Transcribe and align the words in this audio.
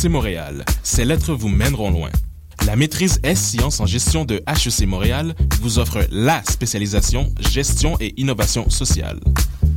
HEC 0.00 0.10
Montréal, 0.10 0.64
ces 0.82 1.04
lettres 1.04 1.34
vous 1.34 1.48
mèneront 1.50 1.90
loin. 1.90 2.08
La 2.64 2.74
maîtrise 2.74 3.20
S-Sciences 3.22 3.80
en 3.80 3.86
gestion 3.86 4.24
de 4.24 4.42
HEC 4.46 4.86
Montréal 4.86 5.34
vous 5.60 5.78
offre 5.78 6.06
la 6.10 6.42
spécialisation 6.44 7.30
gestion 7.50 7.98
et 8.00 8.14
innovation 8.18 8.70
sociale. 8.70 9.20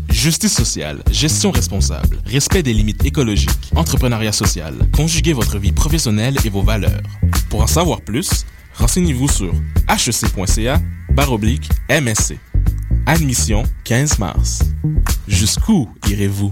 Justice 0.09 0.53
sociale, 0.53 1.03
gestion 1.11 1.51
responsable, 1.51 2.19
respect 2.25 2.63
des 2.63 2.73
limites 2.73 3.03
écologiques, 3.03 3.71
entrepreneuriat 3.75 4.31
social, 4.31 4.73
conjuguez 4.95 5.33
votre 5.33 5.57
vie 5.57 5.73
professionnelle 5.73 6.37
et 6.45 6.49
vos 6.49 6.63
valeurs. 6.63 7.01
Pour 7.49 7.61
en 7.61 7.67
savoir 7.67 7.99
plus, 7.99 8.45
renseignez-vous 8.75 9.27
sur 9.27 9.53
hec.ca 9.89 10.81
baroblique 11.09 11.67
MSC. 11.89 12.37
Admission 13.07 13.63
15 13.83 14.19
mars. 14.19 14.63
Jusqu'où 15.27 15.89
irez-vous? 16.07 16.51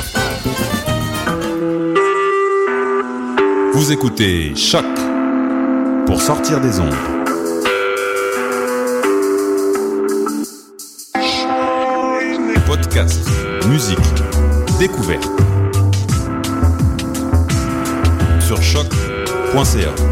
Vous 3.73 3.91
écoutez 3.93 4.53
Choc 4.55 4.85
pour 6.05 6.21
sortir 6.21 6.59
des 6.59 6.79
ondes. 6.79 6.93
Podcast, 12.65 13.25
musique, 13.67 13.97
découverte. 14.77 15.29
Sur 18.41 18.61
choc.ca. 18.61 20.10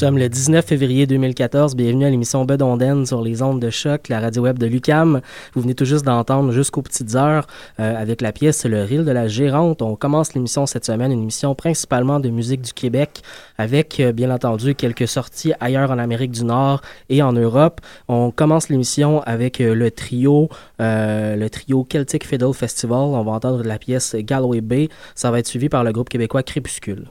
sommes 0.00 0.16
le 0.16 0.30
19 0.30 0.64
février 0.64 1.06
2014. 1.06 1.76
Bienvenue 1.76 2.06
à 2.06 2.10
l'émission 2.10 2.46
Bedonden 2.46 3.04
sur 3.04 3.20
les 3.20 3.42
ondes 3.42 3.60
de 3.60 3.68
choc, 3.68 4.08
la 4.08 4.18
radio 4.18 4.44
web 4.44 4.58
de 4.58 4.64
Lucam. 4.64 5.20
Vous 5.52 5.60
venez 5.60 5.74
tout 5.74 5.84
juste 5.84 6.06
d'entendre 6.06 6.52
jusqu'aux 6.52 6.80
petites 6.80 7.16
heures 7.16 7.46
euh, 7.80 8.00
avec 8.00 8.22
la 8.22 8.32
pièce 8.32 8.64
Le 8.64 8.82
Ril 8.82 9.04
de 9.04 9.10
la 9.10 9.28
Gérante. 9.28 9.82
On 9.82 9.96
commence 9.96 10.32
l'émission 10.32 10.64
cette 10.64 10.86
semaine, 10.86 11.12
une 11.12 11.20
émission 11.20 11.54
principalement 11.54 12.18
de 12.18 12.30
musique 12.30 12.62
du 12.62 12.72
Québec 12.72 13.20
avec 13.58 14.00
euh, 14.00 14.12
bien 14.12 14.30
entendu 14.30 14.74
quelques 14.74 15.06
sorties 15.06 15.52
ailleurs 15.60 15.90
en 15.90 15.98
Amérique 15.98 16.30
du 16.30 16.44
Nord 16.44 16.80
et 17.10 17.22
en 17.22 17.34
Europe. 17.34 17.82
On 18.08 18.30
commence 18.30 18.70
l'émission 18.70 19.20
avec 19.24 19.60
euh, 19.60 19.74
le 19.74 19.90
trio, 19.90 20.48
le 20.78 21.48
trio 21.48 21.86
Celtic 21.86 22.26
Fiddle 22.26 22.54
Festival. 22.54 22.96
On 22.96 23.22
va 23.22 23.32
entendre 23.32 23.62
la 23.64 23.78
pièce 23.78 24.16
Galway 24.16 24.62
Bay. 24.62 24.88
Ça 25.14 25.30
va 25.30 25.40
être 25.40 25.46
suivi 25.46 25.68
par 25.68 25.84
le 25.84 25.92
groupe 25.92 26.08
québécois 26.08 26.42
Crépuscule. 26.42 27.04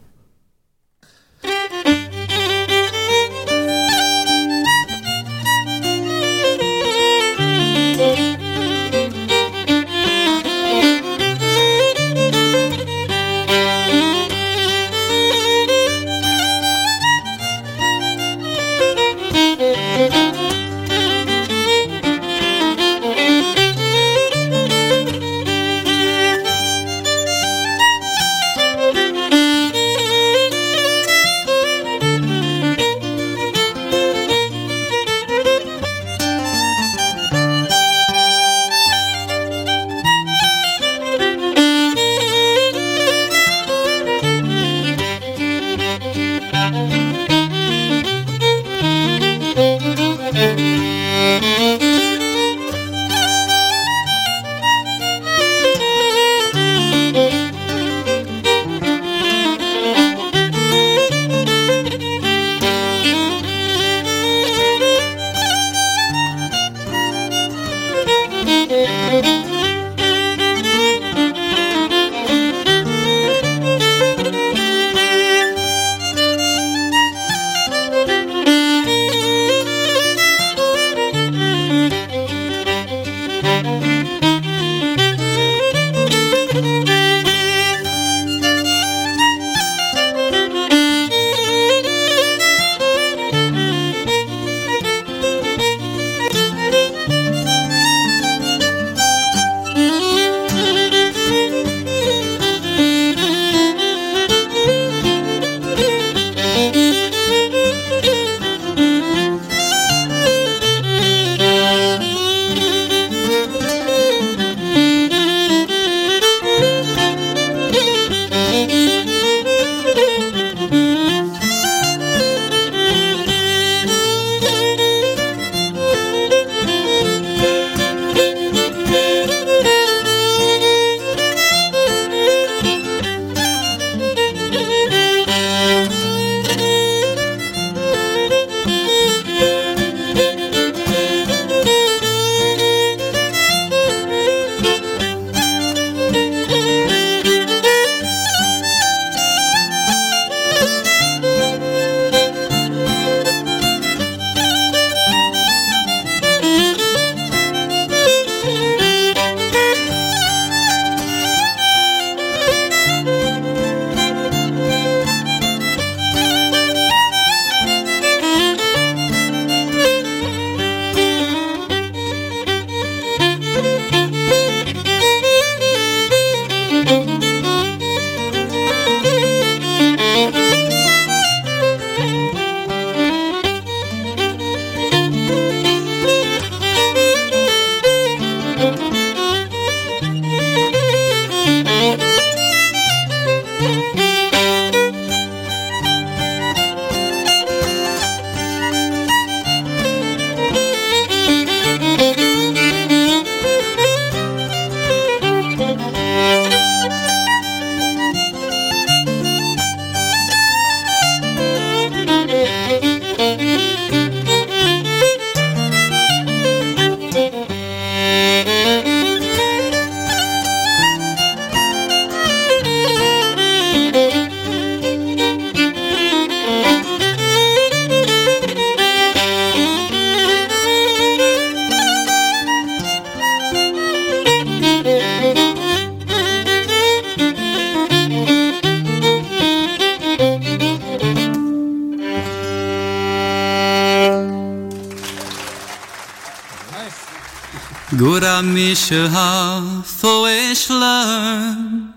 should 248.76 249.10
have 249.10 250.04
always 250.04 250.70
learned. 250.70 251.94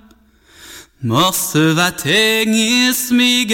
Most 1.03 1.55
of 1.55 1.77
that 1.77 2.01
thing 2.01 2.49
is 2.55 3.11
me. 3.13 3.45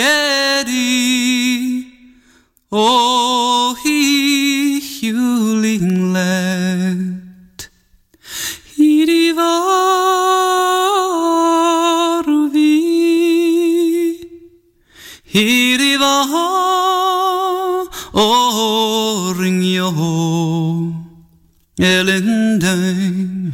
Elendang, 21.79 23.53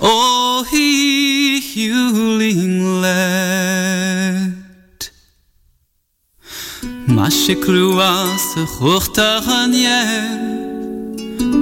O 0.00 0.02
oh, 0.02 0.64
he 0.68 1.60
healing 1.60 3.00
let. 3.00 4.50
Mashiklua 7.06 8.36
se 8.38 8.62
hurtaranye, 8.74 10.02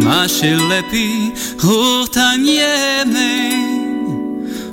Mashilepi 0.01 1.33
hurtanye 1.59 3.05
me, 3.13 3.35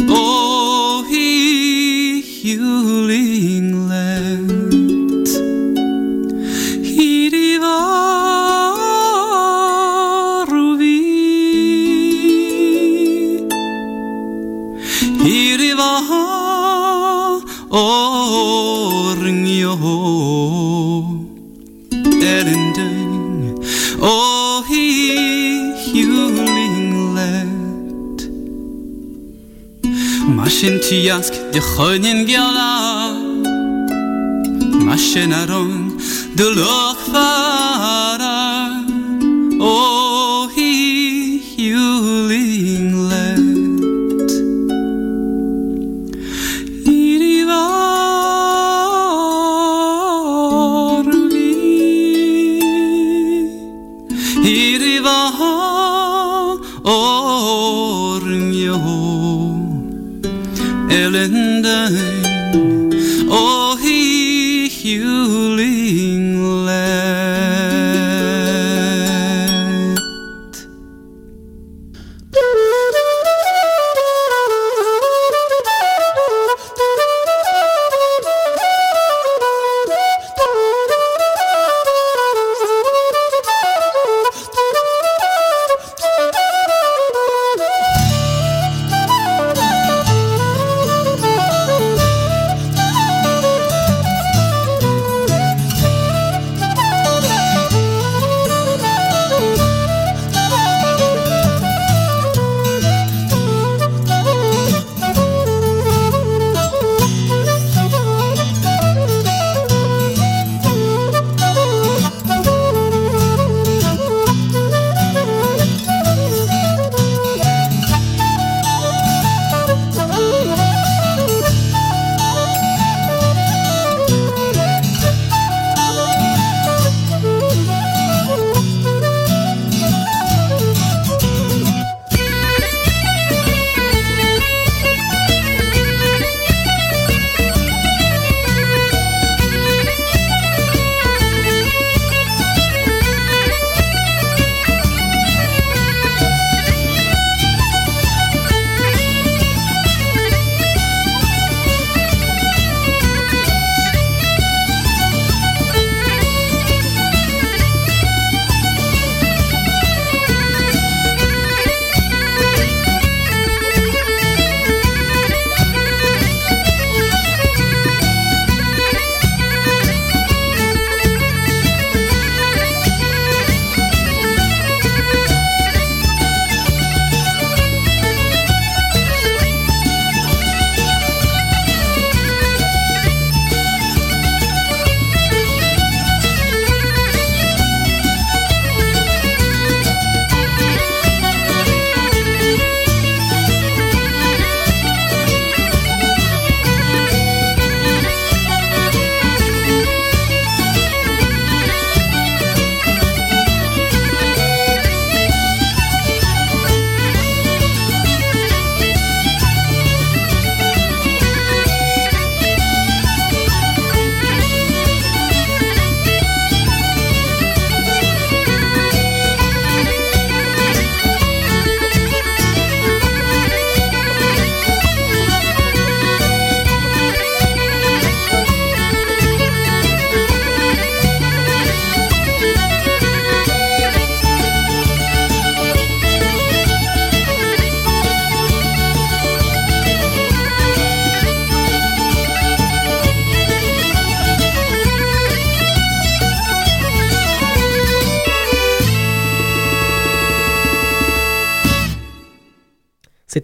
O 0.07 0.11
oh, 0.11 1.05
he 1.09 2.21
healing 2.21 3.89
let. 3.89 4.54
hat 27.25 28.21
Maschen 30.35 30.79
tiask 30.81 31.33
de 31.53 31.59
khoynen 31.59 32.25
gelam 32.25 33.17
Maschen 34.85 35.31
de 36.35 36.47
loch 36.59 37.05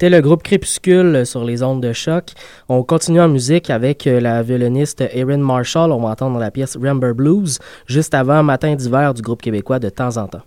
C'était 0.01 0.15
le 0.15 0.21
groupe 0.23 0.41
Crépuscule 0.41 1.27
sur 1.27 1.43
les 1.43 1.61
ondes 1.61 1.83
de 1.83 1.93
choc. 1.93 2.31
On 2.69 2.81
continue 2.81 3.21
en 3.21 3.29
musique 3.29 3.69
avec 3.69 4.07
euh, 4.07 4.19
la 4.19 4.41
violoniste 4.41 5.03
Erin 5.13 5.37
Marshall. 5.37 5.91
On 5.91 6.01
va 6.01 6.09
entendre 6.09 6.39
la 6.39 6.49
pièce 6.49 6.75
Ramber 6.75 7.13
Blues 7.13 7.59
juste 7.85 8.15
avant 8.15 8.41
Matin 8.41 8.73
d'hiver 8.73 9.13
du 9.13 9.21
groupe 9.21 9.43
québécois 9.43 9.77
de 9.77 9.89
temps 9.89 10.17
en 10.17 10.27
temps. 10.27 10.41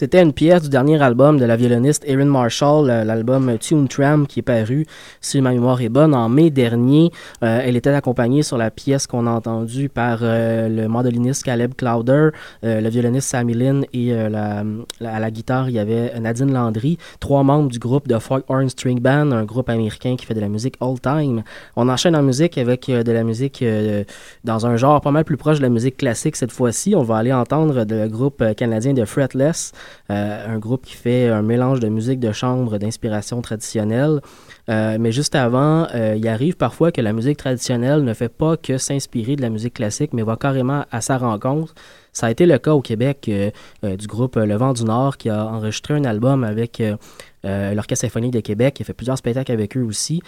C'était 0.00 0.22
une 0.22 0.32
pièce 0.32 0.62
du 0.62 0.70
dernier 0.70 1.02
album 1.02 1.38
de 1.38 1.44
la 1.44 1.56
violoniste 1.56 2.04
Erin 2.06 2.24
Marshall, 2.24 2.88
euh, 2.88 3.04
l'album 3.04 3.58
Tune 3.58 3.86
Tram, 3.86 4.26
qui 4.26 4.38
est 4.38 4.42
paru, 4.42 4.86
si 5.20 5.42
ma 5.42 5.50
mémoire 5.50 5.82
est 5.82 5.90
bonne, 5.90 6.14
en 6.14 6.30
mai 6.30 6.48
dernier. 6.48 7.10
Euh, 7.44 7.60
elle 7.62 7.76
était 7.76 7.90
accompagnée 7.90 8.42
sur 8.42 8.56
la 8.56 8.70
pièce 8.70 9.06
qu'on 9.06 9.26
a 9.26 9.30
entendue 9.30 9.90
par 9.90 10.20
euh, 10.22 10.70
le 10.70 10.88
mandoliniste 10.88 11.42
Caleb 11.42 11.74
Clowder, 11.76 12.30
le 12.62 12.88
violoniste 12.88 13.28
Sammy 13.28 13.52
Lynn 13.52 13.84
et 13.92 14.14
à 14.14 14.30
la 14.30 15.30
guitare, 15.30 15.68
il 15.68 15.74
y 15.74 15.78
avait 15.78 16.18
Nadine 16.18 16.50
Landry, 16.50 16.96
trois 17.18 17.42
membres 17.42 17.68
du 17.68 17.78
groupe 17.78 18.08
de 18.08 18.18
Folk 18.18 18.46
Horn 18.48 18.70
String 18.70 19.00
Band, 19.00 19.32
un 19.32 19.44
groupe 19.44 19.68
américain 19.68 20.16
qui 20.16 20.24
fait 20.24 20.32
de 20.32 20.40
la 20.40 20.48
musique 20.48 20.76
old-time. 20.80 21.42
On 21.76 21.90
enchaîne 21.90 22.16
en 22.16 22.22
musique 22.22 22.56
avec 22.56 22.86
de 22.86 23.12
la 23.12 23.22
musique 23.22 23.62
dans 24.44 24.64
un 24.64 24.78
genre 24.78 25.02
pas 25.02 25.10
mal 25.10 25.24
plus 25.24 25.36
proche 25.36 25.58
de 25.58 25.62
la 25.62 25.68
musique 25.68 25.98
classique 25.98 26.36
cette 26.36 26.52
fois-ci. 26.52 26.94
On 26.94 27.02
va 27.02 27.18
aller 27.18 27.34
entendre 27.34 27.84
le 27.86 28.08
groupe 28.08 28.42
canadien 28.56 28.94
de 28.94 29.04
Fretless. 29.04 29.72
Euh, 30.10 30.54
un 30.54 30.58
groupe 30.58 30.84
qui 30.84 30.94
fait 30.94 31.28
un 31.28 31.42
mélange 31.42 31.78
de 31.78 31.88
musique 31.88 32.18
de 32.18 32.32
chambre 32.32 32.78
d'inspiration 32.78 33.40
traditionnelle. 33.42 34.20
Euh, 34.68 34.96
mais 34.98 35.12
juste 35.12 35.34
avant, 35.34 35.86
euh, 35.94 36.14
il 36.16 36.26
arrive 36.26 36.56
parfois 36.56 36.90
que 36.90 37.00
la 37.00 37.12
musique 37.12 37.36
traditionnelle 37.36 38.02
ne 38.02 38.14
fait 38.14 38.28
pas 38.28 38.56
que 38.56 38.76
s'inspirer 38.76 39.36
de 39.36 39.42
la 39.42 39.50
musique 39.50 39.74
classique, 39.74 40.12
mais 40.12 40.22
va 40.22 40.36
carrément 40.36 40.84
à 40.90 41.00
sa 41.00 41.16
rencontre. 41.18 41.74
Ça 42.12 42.26
a 42.26 42.30
été 42.30 42.44
le 42.44 42.58
cas 42.58 42.72
au 42.72 42.80
Québec 42.80 43.30
du 43.84 44.06
groupe 44.08 44.34
Le 44.34 44.56
Vent 44.56 44.72
du 44.72 44.82
Nord 44.82 45.16
qui 45.16 45.30
a 45.30 45.46
enregistré 45.46 45.94
un 45.94 46.04
album 46.04 46.42
avec 46.42 46.82
l'Orchestre 47.44 48.04
symphonique 48.06 48.32
de 48.32 48.40
Québec, 48.40 48.74
qui 48.74 48.82
a 48.82 48.84
fait 48.84 48.94
plusieurs 48.94 49.16
spectacles 49.16 49.52
avec 49.52 49.76
eux 49.76 49.82
aussi. 49.82 50.20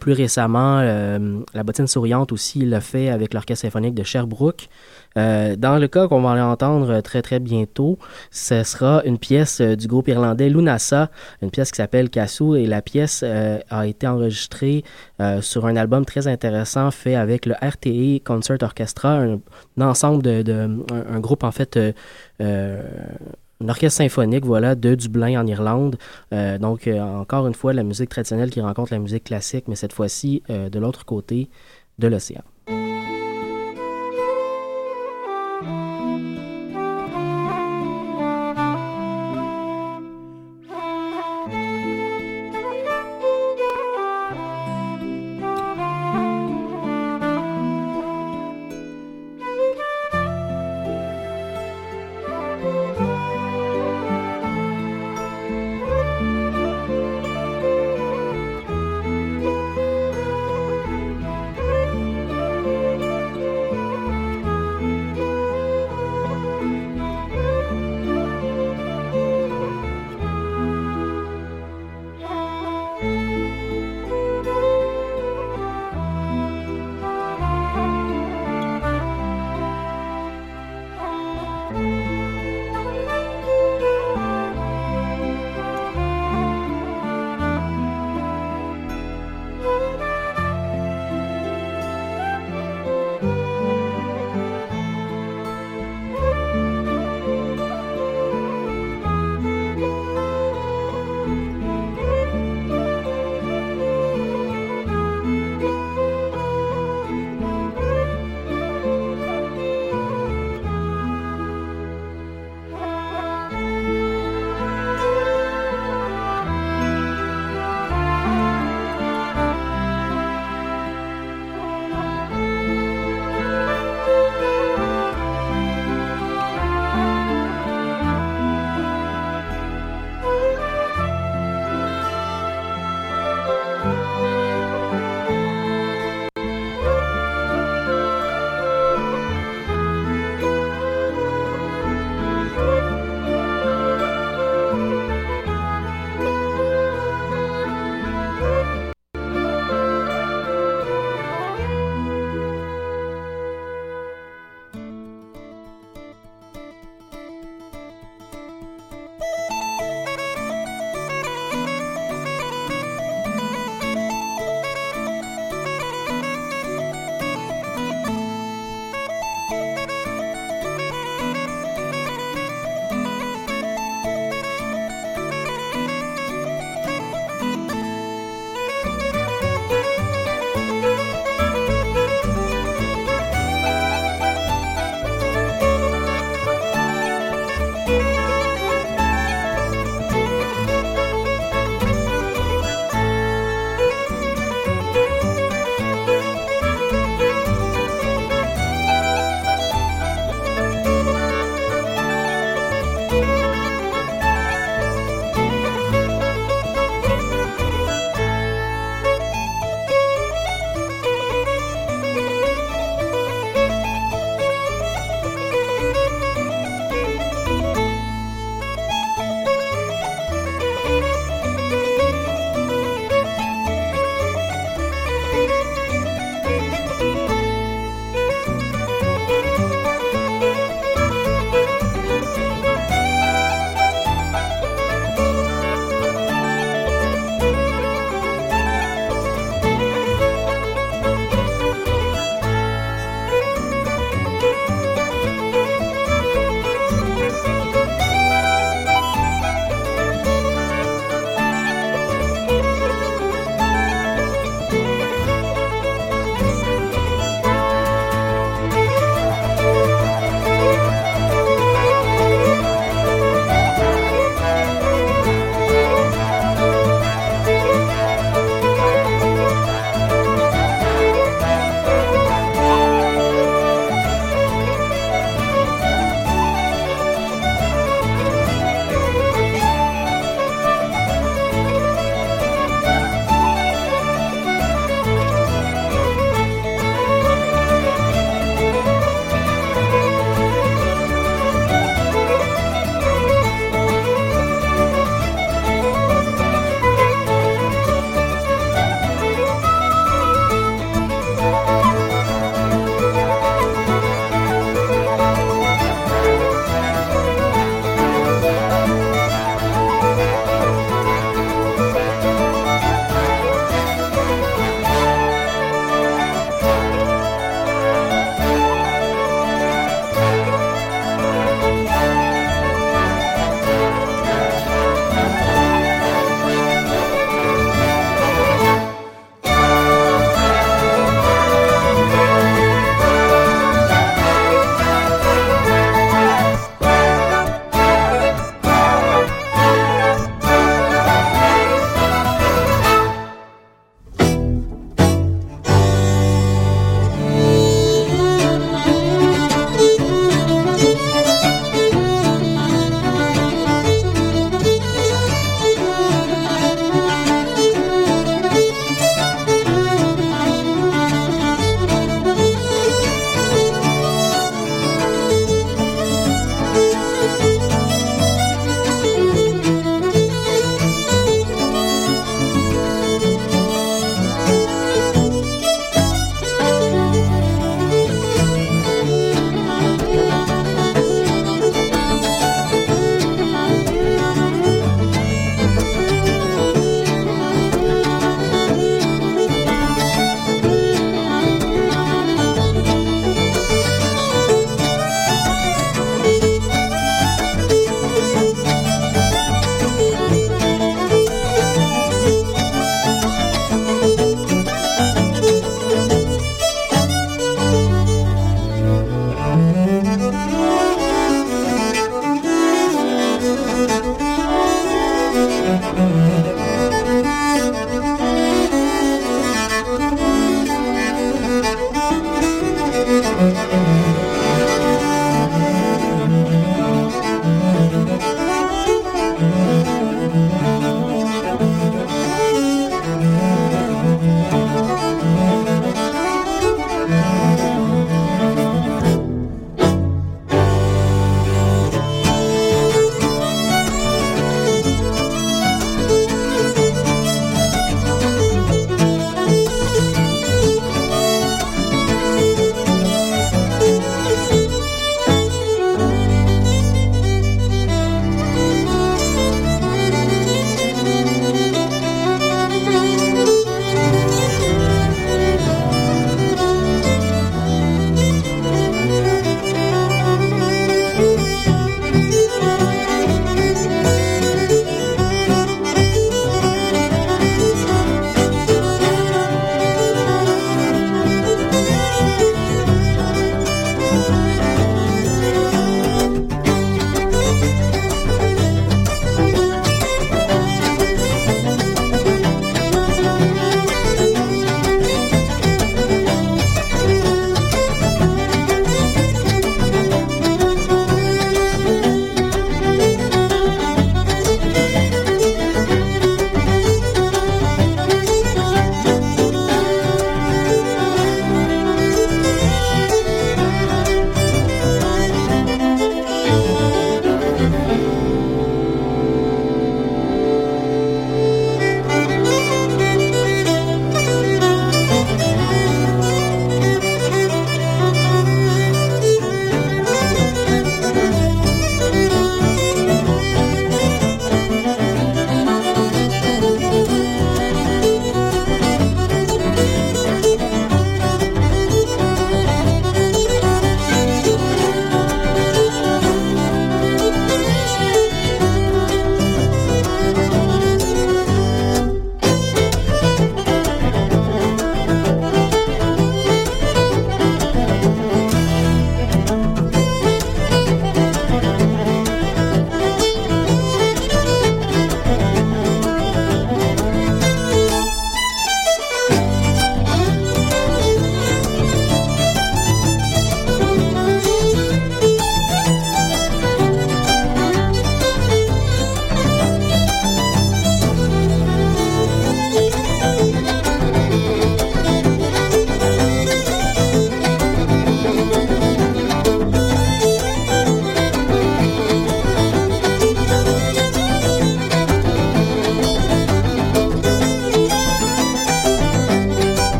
plus 0.00 0.14
récemment, 0.14 0.80
La 0.80 1.62
bottine 1.62 1.88
souriante 1.88 2.32
aussi 2.32 2.64
l'a 2.64 2.80
fait 2.80 3.10
avec 3.10 3.34
l'Orchestre 3.34 3.66
symphonique 3.66 3.94
de 3.94 4.02
Sherbrooke. 4.02 4.70
Euh, 5.16 5.56
dans 5.56 5.78
le 5.78 5.88
cas 5.88 6.08
qu'on 6.08 6.20
va 6.20 6.32
aller 6.32 6.40
entendre 6.42 7.00
très 7.00 7.22
très 7.22 7.40
bientôt, 7.40 7.98
ce 8.30 8.62
sera 8.62 9.02
une 9.04 9.18
pièce 9.18 9.60
euh, 9.60 9.76
du 9.76 9.86
groupe 9.86 10.08
irlandais 10.08 10.50
Lunasa, 10.50 11.10
une 11.42 11.50
pièce 11.50 11.70
qui 11.70 11.76
s'appelle 11.76 12.10
Cassou 12.10 12.54
et 12.54 12.66
la 12.66 12.82
pièce 12.82 13.22
euh, 13.24 13.58
a 13.70 13.86
été 13.86 14.06
enregistrée 14.06 14.84
sur 15.40 15.66
un 15.66 15.76
album 15.76 16.04
très 16.04 16.26
intéressant 16.28 16.90
fait 16.90 17.14
avec 17.14 17.46
le 17.46 17.54
RTE 17.54 18.22
Concert 18.24 18.58
Orchestra, 18.60 19.20
un, 19.20 19.40
ensemble 19.80 20.22
de, 20.22 20.84
un, 20.92 21.20
groupe 21.20 21.42
en 21.42 21.52
fait 21.52 21.78
un 22.40 23.68
orchestre 23.68 23.98
symphonique, 23.98 24.44
voilà, 24.44 24.74
de 24.74 24.94
Dublin 24.94 25.40
en 25.40 25.46
Irlande. 25.46 25.96
donc, 26.60 26.88
encore 26.88 27.46
une 27.46 27.54
fois, 27.54 27.72
la 27.72 27.82
musique 27.82 28.10
traditionnelle 28.10 28.50
qui 28.50 28.60
rencontre 28.60 28.92
la 28.92 28.98
musique 28.98 29.24
classique, 29.24 29.64
mais 29.68 29.76
cette 29.76 29.92
fois-ci 29.92 30.42
de 30.48 30.78
l'autre 30.78 31.04
côté 31.04 31.48
de 31.98 32.08
l'océan. 32.08 32.42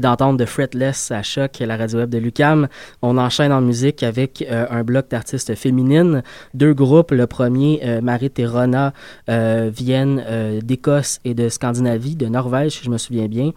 D'entendre 0.00 0.38
de 0.38 0.44
Fretless 0.44 1.10
à 1.10 1.22
Choc, 1.24 1.58
la 1.58 1.76
radio 1.76 1.98
web 1.98 2.10
de 2.10 2.18
Lucam. 2.18 2.68
On 3.02 3.18
enchaîne 3.18 3.52
en 3.52 3.60
musique 3.60 4.04
avec 4.04 4.44
euh, 4.48 4.64
un 4.70 4.84
bloc 4.84 5.08
d'artistes 5.10 5.54
féminines. 5.56 6.22
Deux 6.54 6.72
groupes. 6.72 7.10
Le 7.10 7.26
premier, 7.26 7.80
euh, 7.82 8.00
Marit 8.00 8.30
et 8.36 8.46
Rona, 8.46 8.92
euh, 9.28 9.70
viennent 9.74 10.22
euh, 10.24 10.60
d'Écosse 10.60 11.18
et 11.24 11.34
de 11.34 11.48
Scandinavie, 11.48 12.14
de 12.14 12.26
Norvège, 12.26 12.78
si 12.78 12.84
je 12.84 12.90
me 12.90 12.98
souviens 12.98 13.26
bien. 13.26 13.50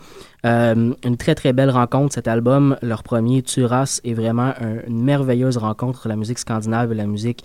Une 0.43 1.17
très 1.19 1.35
très 1.35 1.53
belle 1.53 1.69
rencontre 1.69 2.15
cet 2.15 2.27
album. 2.27 2.75
Leur 2.81 3.03
premier, 3.03 3.43
Turas, 3.43 4.01
est 4.03 4.13
vraiment 4.15 4.53
un- 4.59 4.81
une 4.87 5.03
merveilleuse 5.03 5.57
rencontre 5.57 6.07
la 6.07 6.15
musique 6.15 6.39
scandinave 6.39 6.91
et 6.91 6.95
la 6.95 7.05
musique 7.05 7.43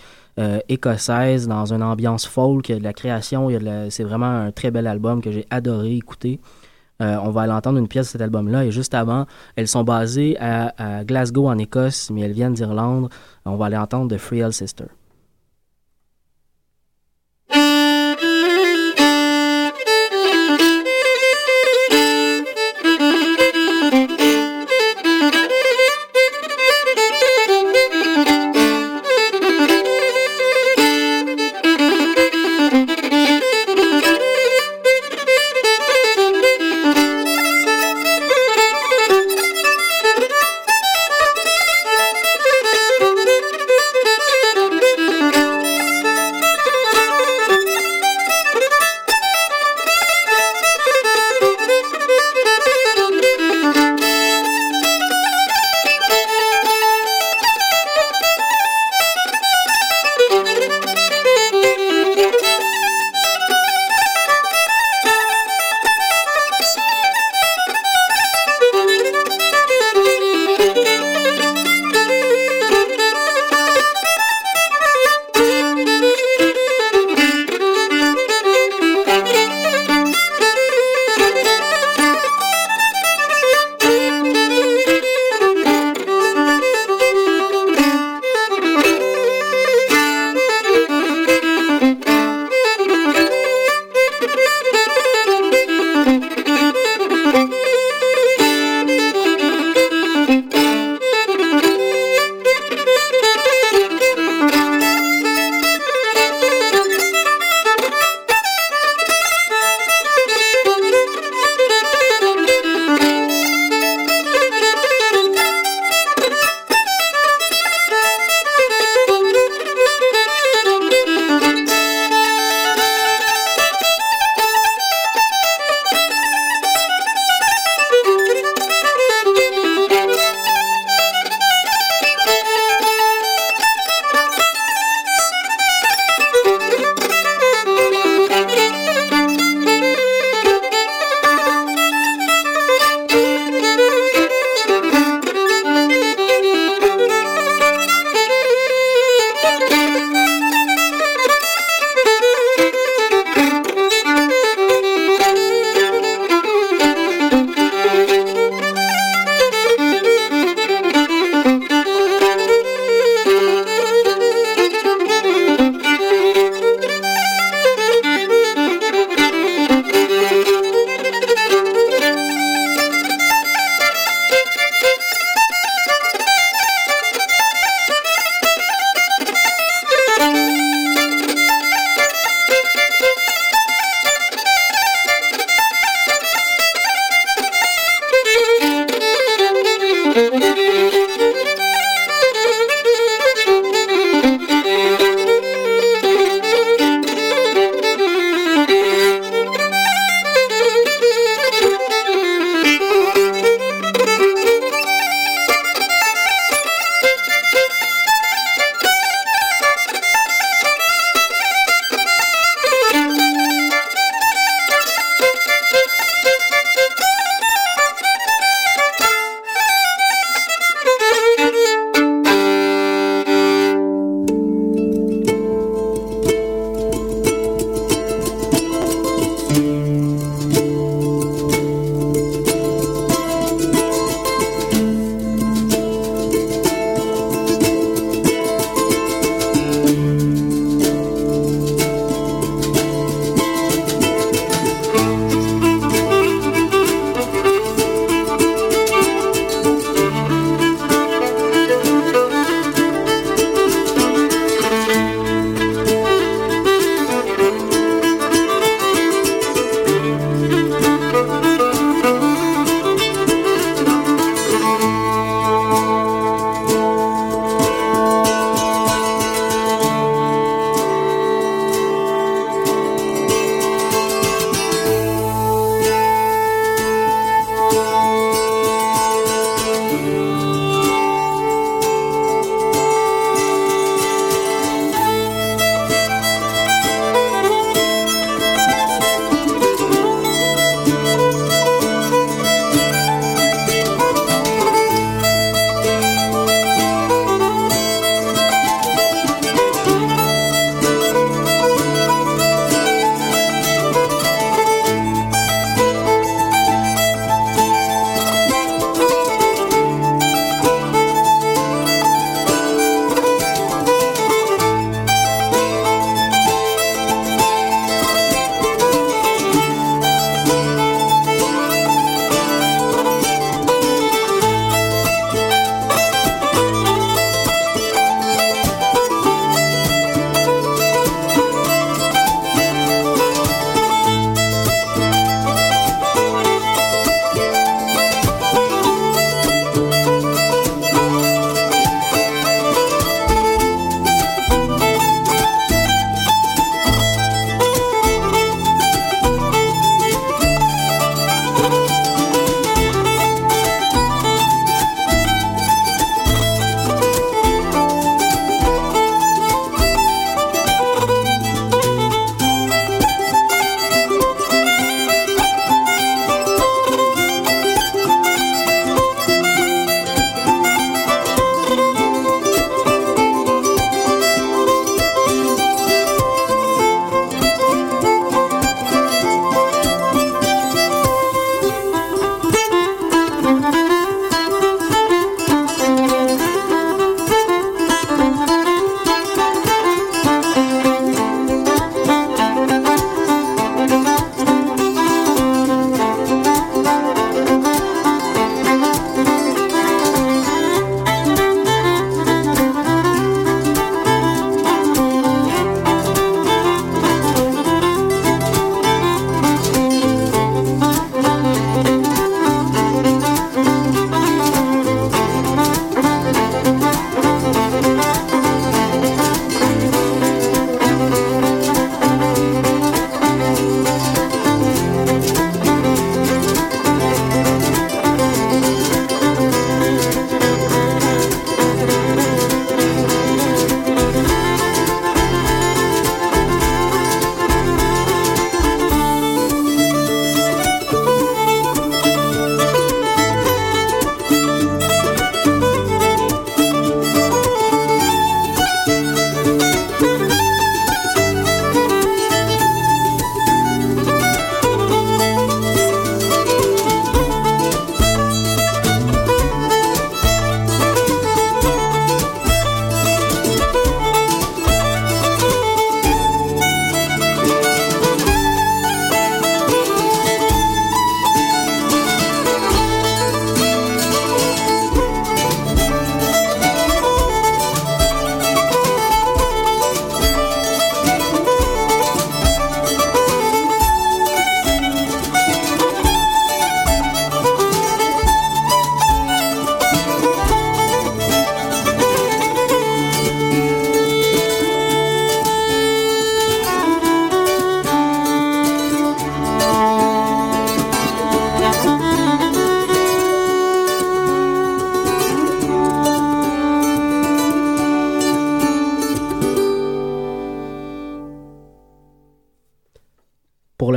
écossaise 0.70 1.46
dans 1.46 1.72
une 1.74 1.82
ambiance 1.82 2.26
folk. 2.26 2.68
De 2.72 2.82
la 2.82 2.94
création, 2.94 3.48
c'est 3.90 4.04
vraiment 4.04 4.30
un 4.46 4.50
très 4.52 4.70
bel 4.70 4.86
album 4.86 5.20
que 5.20 5.30
j'ai 5.30 5.44
adoré 5.50 5.94
écouter. 5.94 6.40
Euh, 7.02 7.16
on 7.22 7.30
va 7.30 7.42
aller 7.42 7.52
entendre 7.52 7.78
une 7.78 7.88
pièce 7.88 8.06
de 8.06 8.12
cet 8.12 8.20
album-là. 8.20 8.64
Et 8.64 8.70
juste 8.70 8.94
avant, 8.94 9.26
elles 9.56 9.68
sont 9.68 9.84
basées 9.84 10.36
à, 10.38 10.74
à 10.78 11.04
Glasgow 11.04 11.48
en 11.48 11.58
Écosse, 11.58 12.10
mais 12.10 12.22
elles 12.22 12.32
viennent 12.32 12.54
d'Irlande. 12.54 13.10
On 13.44 13.56
va 13.56 13.66
aller 13.66 13.76
entendre 13.76 14.14
The 14.14 14.18
Free 14.18 14.52
Sister. 14.52 14.86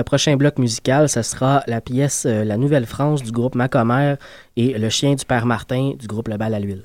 Prochain 0.09 0.37
bloc 0.37 0.57
musical, 0.57 1.07
ce 1.07 1.21
sera 1.21 1.61
la 1.67 1.81
pièce 1.81 2.25
La 2.25 2.57
Nouvelle 2.57 2.87
France 2.87 3.21
du 3.21 3.31
groupe 3.31 3.53
Macomère 3.53 4.17
et 4.57 4.75
Le 4.75 4.89
chien 4.89 5.13
du 5.13 5.23
père 5.23 5.45
Martin 5.45 5.91
du 5.99 6.07
groupe 6.07 6.29
Le 6.29 6.37
Bal 6.37 6.55
à 6.55 6.59
l'huile. 6.59 6.81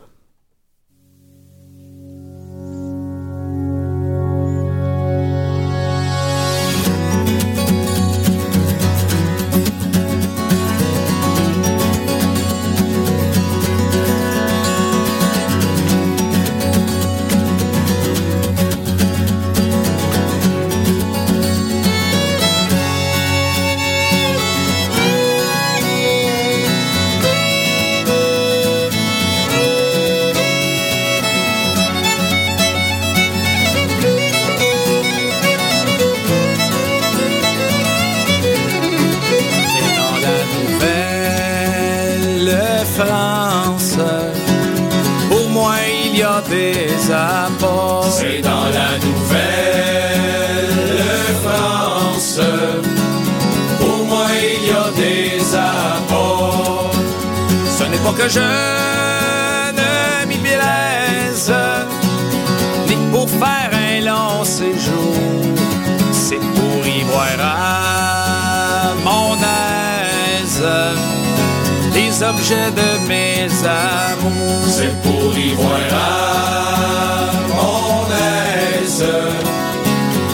Les 71.95 72.23
objets 72.23 72.71
de 72.81 73.09
mes 73.09 73.49
amours. 73.65 74.69
C'est 74.69 74.95
pour 75.03 75.37
y 75.37 75.51
voir 75.55 75.79
à 75.93 77.33
mon 77.51 78.07
aise 78.83 79.05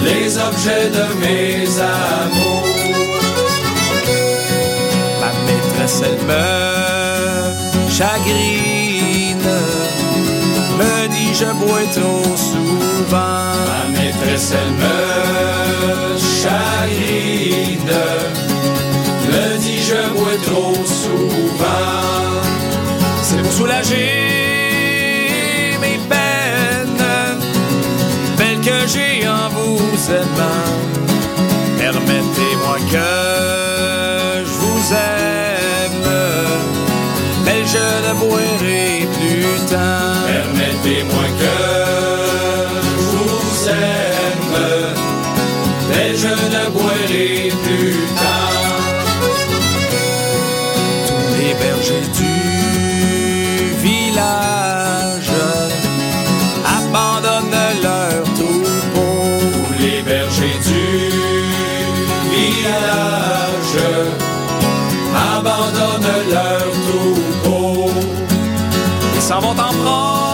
les 0.03 0.39
objets 0.39 0.89
de 0.99 1.07
mes 1.23 1.67
amours. 1.81 2.67
Ma 5.21 5.31
maîtresse, 5.47 6.03
elle 6.05 6.27
meurt 6.27 6.81
chagrine 8.01 9.51
me 10.79 11.09
dit 11.09 11.35
je 11.35 11.51
bois 11.61 11.87
trop 11.93 12.37
souvent. 12.37 13.53
Ma 13.71 13.83
maîtresse 13.99 14.53
elle 14.61 14.73
me 14.83 16.19
chagrine 16.43 17.93
me 19.33 19.59
dit 19.59 19.83
je 19.83 20.01
bois 20.17 20.39
trop 20.47 20.75
souvent. 20.85 22.41
C'est 23.23 23.43
pour 23.43 23.53
soulager 23.53 24.11
mes 25.81 25.99
peines, 26.09 27.05
belles 28.37 28.61
que 28.61 28.87
j'ai 28.87 29.29
en 29.29 29.49
vous 29.49 30.11
aimant. 30.11 30.71
Permettez-moi 31.79 32.77
que 32.93 34.45
je 34.45 34.53
vous 34.61 34.95
aime 34.95 35.41
je 37.73 37.79
ne 37.79 38.15
boirai 38.19 39.07
plus 39.17 39.67
tard. 39.71 40.27
Permettez-moi 40.27 41.25
que 41.41 41.57
je 42.99 43.17
vous 43.17 43.69
aime, 43.69 44.57
mais 45.89 46.15
je 46.17 46.29
ne 46.29 46.71
boirai 46.71 47.53
plus 47.65 47.97
tard. 48.17 48.50
Les 51.51 51.57
bergers 51.57 52.09
du 52.21 52.33
village 53.87 55.33
abandonnent 56.79 57.67
leur 57.83 58.23
troupeau. 58.39 59.15
Les 59.81 60.03
bergers 60.03 60.61
du 60.69 60.87
village 62.35 63.79
abandonnent 65.33 66.31
leur 66.31 66.71
s'en 69.21 69.41
vont 69.41 69.51
en 69.51 69.55
promenade 69.55 70.30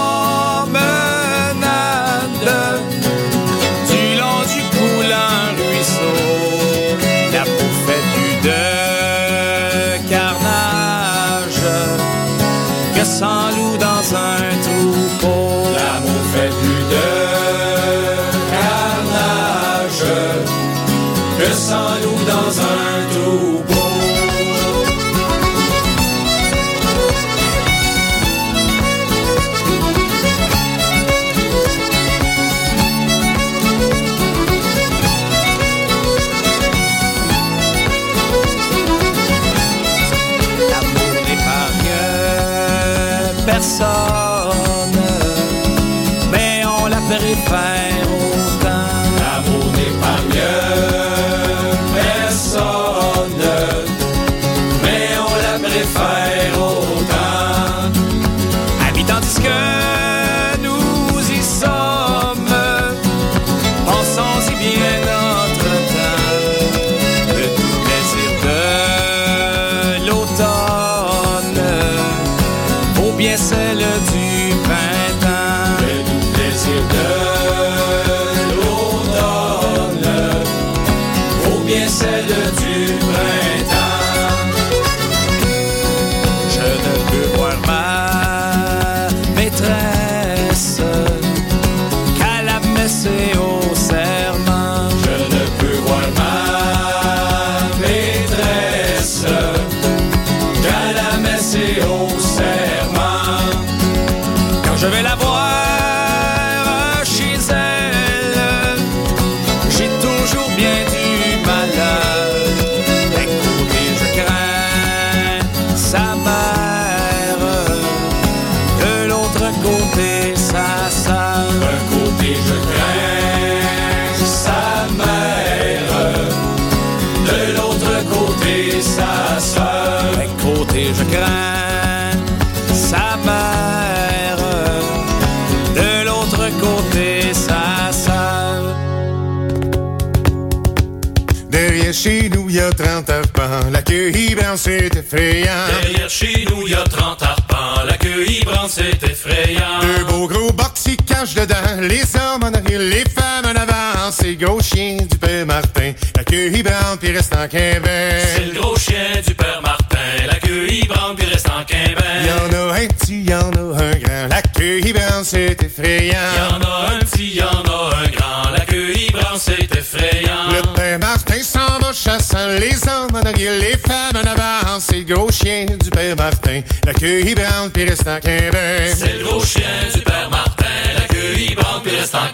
c'est 144.56 144.94
effrayant. 144.96 145.66
Derrière 145.82 146.08
chez 146.08 146.44
nous, 146.48 146.66
y 146.66 146.74
a 146.74 146.82
30 146.82 147.22
arpents, 147.22 147.84
la 147.86 147.96
queue 147.96 148.26
hiberne, 148.26 148.68
c'est 148.68 149.02
effrayant. 149.02 149.80
Deux 149.82 150.04
beaux 150.04 150.26
gros 150.26 150.52
box 150.52 150.82
qui 150.84 150.96
cachent 150.96 151.34
dedans, 151.34 151.80
les 151.80 152.04
hommes 152.16 152.42
en 152.42 152.54
arrière, 152.54 152.80
les 152.80 153.04
femmes 153.04 153.44
en 153.44 153.60
avant. 153.60 154.10
C'est 154.10 154.38
le 154.38 154.46
gros 154.46 154.60
chien 154.60 154.96
du 154.96 155.18
père 155.18 155.46
Martin, 155.46 155.92
la 156.16 156.24
queue 156.24 156.50
hiberne, 156.52 156.96
puis 156.98 157.12
reste 157.12 157.34
en 157.34 157.48
quinvaine. 157.48 158.26
C'est 158.34 158.46
le 158.46 158.60
gros 158.60 158.76
chien 158.76 159.20
du 159.26 159.34
père 159.34 159.60
Martin, 159.62 160.26
la 160.26 160.36
queue 160.36 160.70
hiberne, 160.70 161.16
puis 161.16 161.26
reste 161.26 161.48
en 161.48 161.64
quinvaine. 161.64 162.24
Y 162.24 162.30
en 162.30 162.58
a 162.58 162.74
un 162.78 162.86
petit, 162.86 163.22
y 163.24 163.34
en 163.34 163.50
a 163.50 163.82
un 163.82 163.96
grand, 163.96 164.28
la 164.28 164.42
queue 164.42 164.80
hiberne, 164.80 165.24
c'est 165.24 165.62
effrayant. 165.62 166.12
Y 166.12 166.54
en 166.54 166.62
a 166.62 166.94
un 166.94 166.98
petit, 167.00 167.34
y 167.34 167.42
en 167.42 167.46
a 167.46 167.96
un 167.96 168.08
grand, 168.08 168.50
la 168.52 168.64
queue 168.64 168.95
c'est 169.38 169.76
effrayant. 169.76 170.48
Le 170.50 170.74
père 170.74 170.98
Martin 170.98 171.42
s'en 171.42 171.78
va 171.80 171.92
chassant, 171.92 172.48
les 172.58 172.76
hommes 172.88 173.14
en 173.14 173.26
arrière, 173.26 173.58
les 173.58 173.76
femmes 173.76 174.16
en 174.16 174.26
avant. 174.26 174.80
C'est 174.80 174.98
le 175.06 175.14
gros 175.14 175.30
chien 175.30 175.66
du 175.66 175.90
père 175.90 176.16
Martin, 176.16 176.60
la 176.84 176.92
queue 176.92 177.20
hiberne, 177.26 177.70
puis 177.72 177.84
reste 177.84 178.06
en. 178.06 178.18
C'est 178.22 179.18
le 179.18 179.24
gros 179.24 179.44
chien 179.44 179.62
du 179.94 180.00
père 180.00 180.28
Martin, 180.30 180.64
la 180.94 181.06
queue 181.06 181.34
puis 181.82 181.96
reste 181.96 182.14
en. 182.14 182.26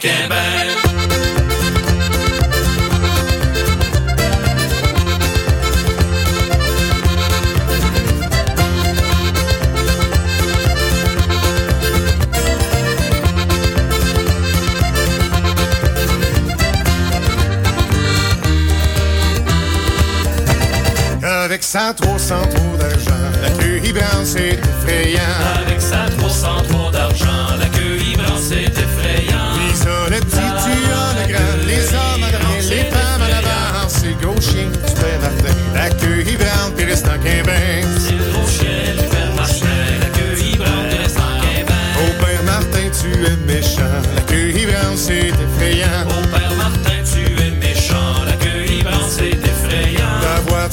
Avec 21.62 21.94
trop 21.94 22.18
sans 22.18 22.42
trop 22.48 22.76
d'argent, 22.76 23.14
la 23.40 23.50
queue 23.50 23.78
hiberne, 23.84 24.24
c'est 24.24 24.58
effrayant. 24.58 25.71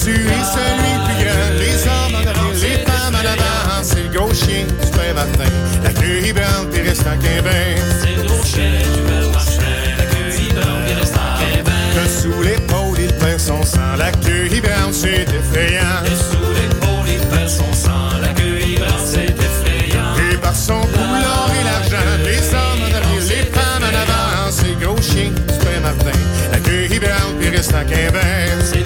D'avoir 0.09 0.25
tué 0.25 0.37
celui 0.43 0.93
plus 1.05 1.19
grand, 1.25 1.51
les 1.59 1.87
hommes 1.87 2.15
en 2.15 2.27
arrière, 2.27 2.53
les 2.61 2.77
femmes 2.85 3.15
en 3.15 3.19
avant. 3.19 3.83
C'est 3.83 4.03
le 4.03 4.09
gros 4.17 4.33
chien 4.33 4.65
du 4.65 4.91
père 4.91 5.13
Martin, 5.15 5.51
la 5.83 5.91
queue 5.91 6.25
hiberne, 6.25 6.67
puis 6.71 6.81
reste 6.81 7.05
en 7.07 7.17
quinvaine. 7.17 7.83
C'est 8.01 8.15
le 8.15 8.23
gros 8.27 8.43
chien 8.43 8.71
du 8.71 9.01
père 9.01 9.29
Martin, 9.31 9.63
la 9.97 10.05
queue 10.05 10.41
hiberne, 10.41 10.81
puis 10.85 10.93
reste 10.95 11.15
en 11.15 11.39
quinvaine. 11.39 11.93
Que 11.93 12.09
sous 12.09 12.41
l'épaule 12.41 12.99
il 12.99 13.13
perd 13.13 13.39
son 13.39 13.63
sang, 13.63 13.95
la 13.97 14.11
queue 14.11 14.47
hiberne, 14.51 14.93
c'est 14.93 15.23
effrayant. 15.23 16.03
Et 16.05 16.09
sous 16.09 16.53
l'épaule, 16.53 17.07
il 17.07 17.19
perd 17.27 17.49
son 17.49 17.73
sang, 17.73 18.19
la 18.21 18.29
queue 18.29 18.59
hiberne, 18.61 19.05
c'est 19.05 19.29
effrayant. 19.29 20.15
Et 20.31 20.37
par 20.37 20.55
son 20.55 20.81
boulard 20.81 21.51
et 21.59 21.63
l'argent, 21.63 22.09
les 22.25 22.53
hommes 22.53 22.81
en 22.81 22.95
arrière, 22.95 23.23
les 23.29 23.45
femmes 23.51 23.83
en 23.83 23.87
avant. 23.87 24.51
C'est 24.51 24.69
le 24.79 24.85
gros 24.85 25.01
chien 25.01 25.29
du 25.31 25.65
père 25.65 25.81
Martin, 25.81 26.17
la 26.51 26.59
queue 26.59 26.85
hiberne, 26.91 27.35
puis 27.39 27.49
reste 27.49 27.73
en 27.73 27.85
quinvaine. 27.85 28.59
C'est 28.63 28.83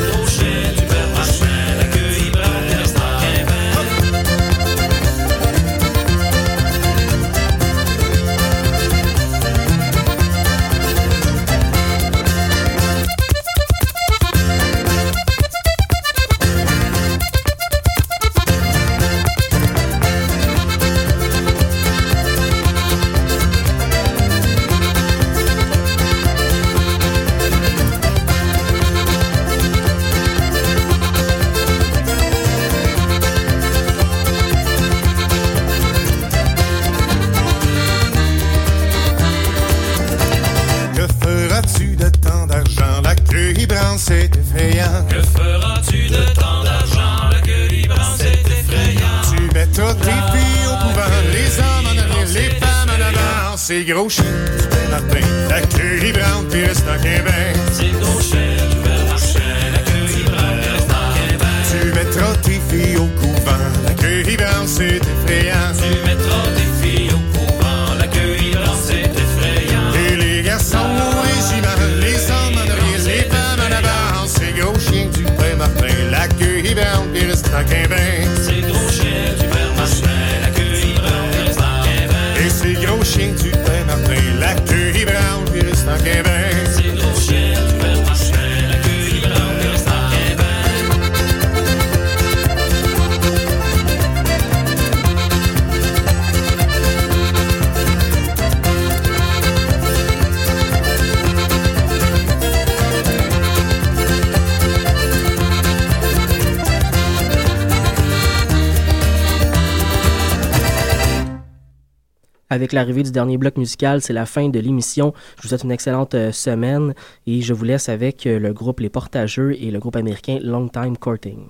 Avec 112.64 112.72
l'arrivée 112.72 113.04
du 113.04 113.12
dernier 113.12 113.38
bloc 113.38 113.58
musical, 113.58 114.02
c'est 114.02 114.14
la 114.14 114.26
fin 114.26 114.48
de 114.48 114.58
l'émission. 114.58 115.14
Je 115.36 115.42
vous 115.42 115.50
souhaite 115.50 115.66
une 115.66 115.72
excellente 115.72 116.16
euh, 116.16 116.32
semaine 116.32 116.94
et 117.28 117.42
je 117.42 117.54
vous 117.54 117.66
laisse 117.66 117.90
avec 117.90 118.26
euh, 118.26 118.40
le 118.40 118.54
groupe 118.54 118.80
Les 118.80 118.88
Portageux 118.88 119.52
et 119.60 119.70
le 119.70 119.80
groupe 119.80 119.98
américain 119.98 120.40
Long 120.42 120.70
Time 120.70 120.96
Courting. 120.96 121.48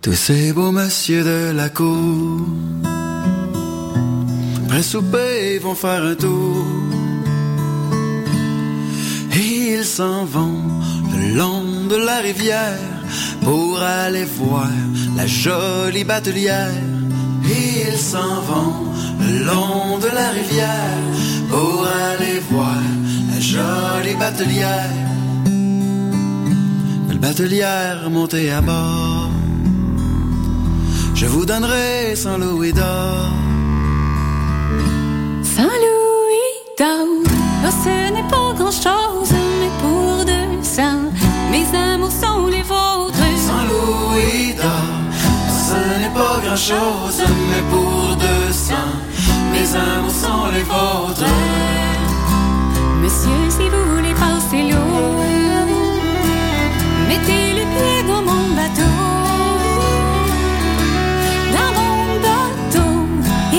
Tous 0.00 0.14
ces 0.14 0.54
beaux 0.54 0.72
messieurs 0.72 1.24
de 1.24 1.54
la 1.54 1.68
cour, 1.68 2.40
après 4.64 4.82
souper, 4.82 5.58
vont 5.58 5.74
faire 5.74 6.02
un 6.02 6.14
tour. 6.14 6.64
Ils 9.36 9.84
s'en 9.84 10.24
vont 10.24 10.58
le 11.12 11.36
long 11.36 11.86
de 11.86 11.96
la 11.96 12.20
rivière 12.20 12.80
pour 13.42 13.78
aller 13.78 14.24
voir 14.24 14.70
la 15.18 15.26
jolie 15.26 16.04
batelière. 16.04 16.91
Et 17.52 17.64
ils 17.88 17.98
s'en 17.98 18.34
vont 18.50 18.74
le 19.20 19.44
long 19.50 19.98
de 19.98 20.10
la 20.18 20.28
rivière 20.38 21.02
pour 21.50 21.86
aller 22.08 22.38
voir 22.50 22.82
la 23.30 23.40
jolie 23.40 24.16
batelière. 24.24 24.96
Belle 27.06 27.22
batelière 27.28 28.10
montée 28.10 28.50
à 28.50 28.60
bord. 28.60 29.30
Je 31.14 31.26
vous 31.26 31.44
donnerai 31.46 32.16
100 32.16 32.38
louis 32.38 32.72
d'or. 32.72 33.28
Saint-Louis 35.54 36.54
d'or, 36.78 37.06
oh, 37.64 37.74
ce 37.84 38.12
n'est 38.14 38.28
pas 38.34 38.52
grand-chose, 38.58 39.32
mais 39.60 39.72
pour 39.82 40.24
deux 40.24 40.62
cents, 40.62 41.10
mes 41.52 41.66
amours 41.78 42.10
sont 42.10 42.46
les 42.48 42.62
vôtres. 42.62 43.26
100 43.48 43.52
louis 43.70 44.54
d'or, 44.54 44.91
ce 45.72 45.80
n'est 46.00 46.14
pas 46.20 46.36
grand 46.44 46.56
chose, 46.70 47.20
mais 47.50 47.62
pour 47.72 48.16
deux 48.16 48.52
saints, 48.52 48.96
mes 49.52 49.68
amours 49.74 50.18
sont 50.24 50.46
les 50.54 50.64
vôtres. 50.72 51.30
Monsieur, 53.02 53.42
si 53.56 53.64
vous 53.72 53.84
voulez 53.94 54.14
passer 54.24 54.62
l'eau, 54.70 54.94
mettez 57.08 57.46
le 57.58 57.64
pied 57.74 57.98
dans 58.10 58.22
mon 58.30 58.44
bateau. 58.58 58.96
Dans 61.56 61.72
mon 61.78 61.96
bateau, 62.26 62.92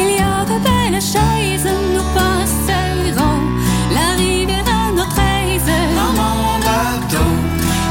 il 0.02 0.10
y 0.18 0.22
a 0.34 0.38
de 0.52 0.58
belles 0.68 1.06
choses, 1.16 1.70
nous 1.96 2.08
passerons 2.20 3.42
la 3.98 4.08
rivière 4.22 4.70
à 4.80 4.92
notre 5.00 5.20
aise. 5.42 5.72
Dans 6.00 6.14
mon 6.22 6.60
bateau, 6.68 7.30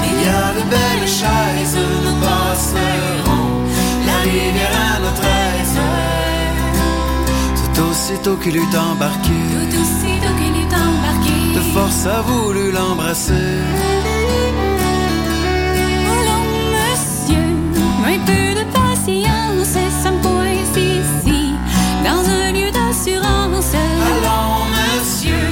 il 0.09 0.17
y 0.25 0.29
a 0.43 0.47
de 0.59 0.63
belles 0.75 1.09
choses. 1.21 1.62
Aussitôt 8.13 8.37
qu'il 8.37 8.57
eut 8.57 8.77
embarqué, 8.77 9.31
Tout 9.71 9.81
aussitôt 9.81 10.35
qu'il 10.39 10.57
est 10.63 10.75
embarqué. 10.75 11.55
de 11.55 11.61
force 11.75 12.07
a 12.07 12.21
voulu 12.23 12.71
l'embrasser. 12.71 13.33
Allons, 16.13 16.47
monsieur, 16.75 17.47
un 18.05 18.19
peu 18.27 18.45
de 18.59 18.65
patience, 18.73 19.77
ça 20.03 20.11
me 20.11 20.19
ici, 20.53 21.55
dans 22.05 22.25
un 22.29 22.53
lieu 22.53 22.71
d'assurance. 22.71 23.75
Allons, 23.75 24.65
monsieur, 24.75 25.45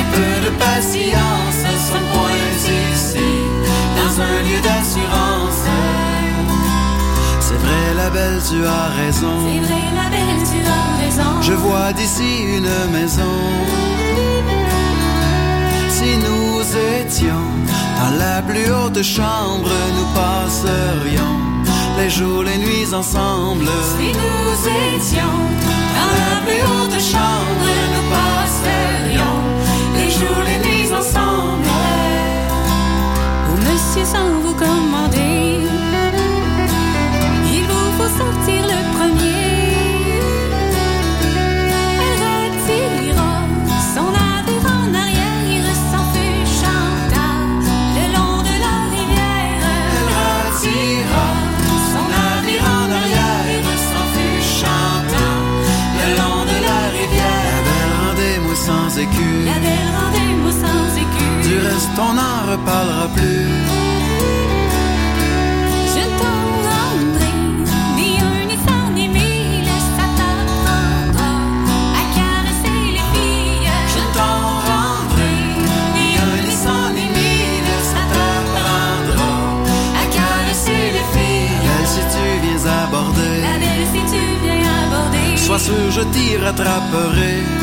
un 0.00 0.04
peu 0.14 0.32
de 0.46 0.50
patience, 0.58 1.58
ça 1.88 1.98
me 2.00 2.94
ici, 2.94 3.30
dans 3.96 4.22
un 4.22 4.42
lieu 4.42 4.60
d'assurance. 4.60 5.41
C'est 7.52 7.58
vrai, 7.66 7.94
la 7.96 8.08
belle, 8.10 8.40
tu 8.48 8.64
as 8.64 8.88
raison. 9.02 9.34
C'est 9.44 9.60
vrai, 9.66 9.84
la 9.94 10.08
belle, 10.08 10.42
tu 10.50 10.58
as 10.66 11.04
raison. 11.04 11.42
Je 11.42 11.52
vois 11.52 11.92
d'ici 11.92 12.44
une 12.56 12.72
maison. 12.92 13.36
Si 15.90 16.16
nous 16.16 16.60
étions 16.98 17.46
dans 17.98 18.16
la 18.18 18.40
plus 18.42 18.72
haute 18.72 19.02
chambre, 19.02 19.68
nous 19.96 20.08
passerions 20.14 21.36
les 21.98 22.10
jours, 22.10 22.42
les 22.42 22.56
nuits 22.56 22.94
ensemble. 22.94 23.68
Si 23.98 24.08
nous 24.22 24.52
étions 24.96 25.36
dans 25.96 26.12
la 26.22 26.34
plus 26.46 26.62
haute 26.72 27.00
chambre, 27.00 27.68
nous 27.94 28.06
passerions 28.16 29.38
les 29.96 30.10
jours, 30.10 30.42
les 30.46 30.58
nuits 30.66 30.92
ensemble. 30.92 31.68
Oh, 33.48 33.56
monsieur, 33.66 34.04
sans 34.04 34.40
vous 34.42 34.54
commander, 34.54 35.68
On 61.98 62.14
n'en 62.14 62.50
reparlera 62.50 63.06
plus. 63.14 63.46
Je 65.94 66.04
t'en 66.18 66.42
rendrai 66.68 67.34
ni 67.96 68.10
un 68.18 68.40
ni 68.48 68.56
cent 68.66 68.86
ni 68.94 69.06
mille, 69.08 69.72
ça 69.96 70.06
t'apprendra 70.18 71.32
à 72.00 72.02
caresser 72.16 72.80
les 72.96 73.06
filles. 73.12 73.70
Je 73.94 74.02
t'en 74.16 74.40
rendrai 74.68 75.34
ni 75.94 76.08
un 76.26 76.36
ni 76.46 76.54
cent 76.64 76.88
ni 76.96 77.06
mille, 77.18 77.72
ça 77.92 78.02
t'apprendra 78.14 79.32
à 80.00 80.04
caresser 80.16 80.82
les 80.96 81.06
filles. 81.14 81.60
Belle, 81.64 81.88
si 81.94 82.02
tu 82.14 82.24
viens 82.42 82.64
aborder, 82.84 83.36
La 83.48 83.54
belle 83.62 83.86
si 83.92 84.02
tu 84.12 84.22
viens 84.42 84.76
aborder 84.86 85.36
sois 85.36 85.58
sûr, 85.58 85.90
je 85.90 86.02
t'y 86.12 86.36
rattraperai. 86.38 87.61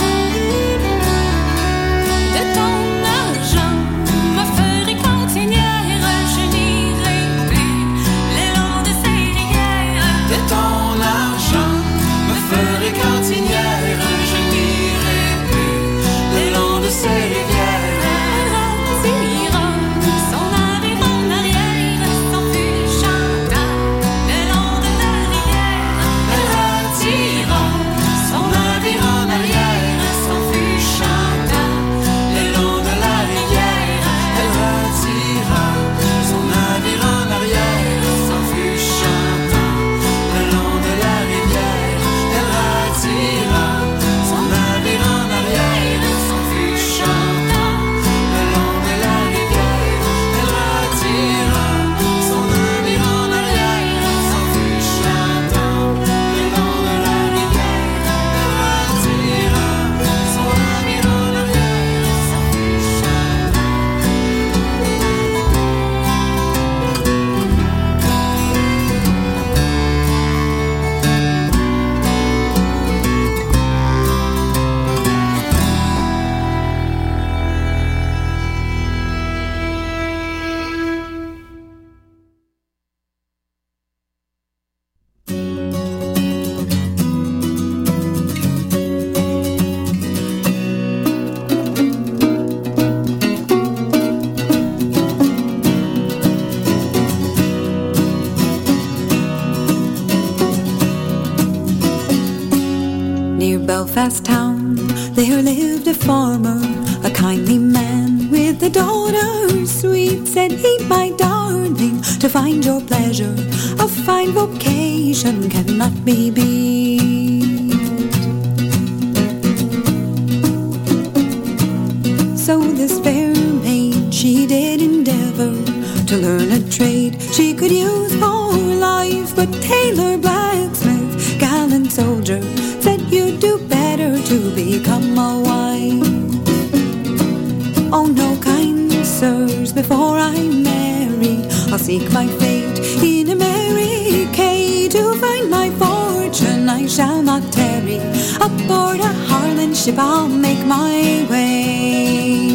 Ship. 149.89 149.99
I'll 149.99 150.27
make 150.27 150.65
my 150.65 151.25
way. 151.29 152.49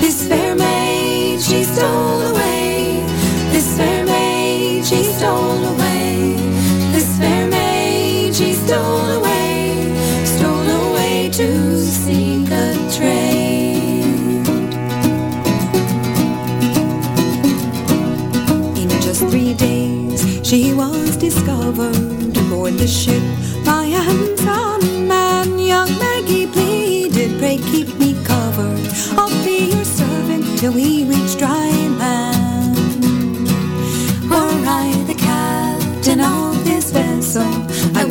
This 0.00 0.26
fair 0.28 0.54
maid, 0.54 1.40
she 1.40 1.64
stole 1.64 2.22
away. 2.30 3.04
This 3.52 3.76
fair 3.76 4.04
maid, 4.04 4.84
she 4.84 5.02
stole 5.04 5.64
away. 5.74 6.36
This 6.92 7.08
fair 7.18 7.46
maid, 7.48 8.34
she 8.34 8.52
stole 8.52 9.10
away. 9.18 9.94
Stole 10.24 10.70
away 10.88 11.30
to 11.32 11.48
seek 11.82 12.50
a 12.50 12.68
trade. 12.96 14.46
In 18.80 18.88
just 19.06 19.20
three 19.30 19.54
days, 19.54 20.20
she 20.46 20.72
was 20.72 21.16
discovered 21.16 22.36
aboard 22.36 22.74
the 22.74 22.86
ship 22.86 23.29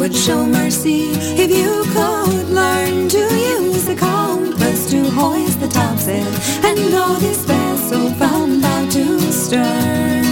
would 0.09 0.17
show 0.17 0.45
mercy 0.45 1.11
if 1.37 1.51
you 1.51 1.83
could 1.93 2.49
learn 2.49 3.07
to 3.09 3.19
use 3.19 3.85
the 3.85 3.95
compass 3.95 4.89
to 4.89 5.03
hoist 5.11 5.59
the 5.59 5.67
topsail 5.67 6.25
and 6.65 6.77
know 6.91 7.15
this 7.19 7.45
vessel 7.45 8.09
from 8.15 8.59
bow 8.61 8.89
to 8.89 9.19
stern. 9.31 10.23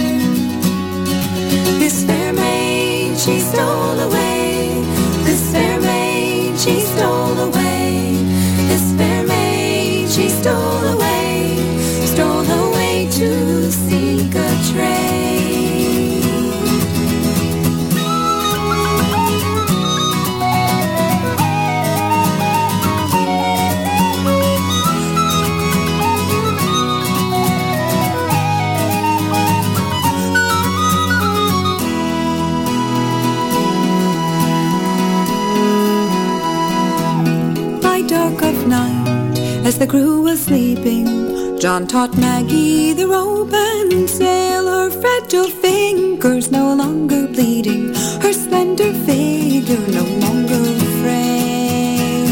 This 1.78 2.04
fair 2.04 2.32
maid 2.32 3.16
she 3.18 3.38
stole 3.38 4.00
away. 4.00 4.82
This 5.24 5.52
fair 5.52 5.80
maid 5.80 6.58
she 6.58 6.80
stole 6.80 7.38
away. 7.38 8.16
This 8.70 8.92
fair 8.96 9.24
maid 9.26 10.08
she 10.08 10.28
stole 10.28 10.86
away. 10.94 11.56
Stole 12.04 12.50
away 12.66 13.08
to 13.12 13.70
seek 13.70 14.34
a 14.34 14.72
trade. 14.72 15.17
John 41.78 41.86
taught 41.86 42.18
Maggie 42.18 42.92
the 42.92 43.06
rope 43.06 43.52
and 43.52 44.10
sail. 44.10 44.66
Her 44.66 44.90
fragile 44.90 45.48
fingers 45.48 46.50
no 46.50 46.74
longer 46.74 47.28
bleeding, 47.28 47.94
her 48.20 48.32
slender 48.32 48.92
figure 49.06 49.86
no 49.86 50.02
longer 50.24 50.64
frail. 50.98 52.26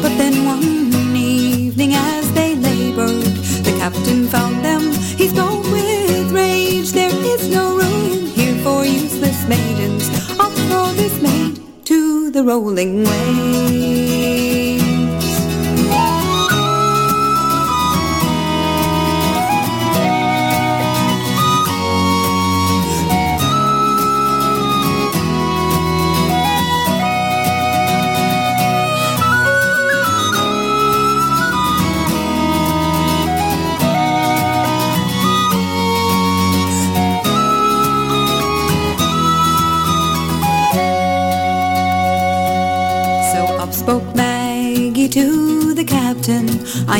But 0.00 0.16
then 0.16 0.46
one 0.46 0.64
evening, 1.14 1.92
as 1.92 2.32
they 2.32 2.54
labored, 2.54 3.26
the 3.66 3.76
captain 3.78 4.26
found 4.26 4.64
them. 4.64 4.90
He 5.20 5.28
spoke 5.28 5.64
with 5.70 6.32
rage. 6.32 6.92
There 6.92 7.14
is 7.34 7.46
no 7.50 7.76
room 7.76 8.24
here 8.24 8.56
for 8.64 8.86
useless 8.86 9.46
maidens. 9.48 10.08
Throw 10.68 10.92
this 10.92 11.20
maid 11.20 11.60
to 11.84 12.30
the 12.30 12.42
rolling 12.42 13.04
waves. 13.04 13.59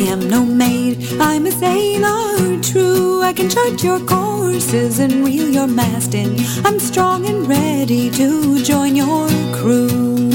I 0.01 0.05
am 0.05 0.31
no 0.31 0.47
maid, 0.47 0.97
I'm 1.21 1.45
a 1.45 1.51
sailor 1.51 2.59
true. 2.63 3.21
I 3.21 3.35
can 3.35 3.51
chart 3.51 3.85
your 3.85 4.01
courses 4.01 4.99
and 4.99 5.27
reel 5.27 5.51
your 5.51 5.67
mast 5.67 6.15
in. 6.15 6.37
I'm 6.65 6.81
strong 6.81 7.27
and 7.27 7.47
ready 7.47 8.11
to 8.13 8.65
join 8.65 8.97
your 8.97 9.29
crew. 9.55 10.30